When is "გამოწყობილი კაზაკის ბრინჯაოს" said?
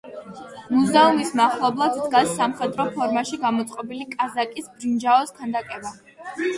3.47-5.39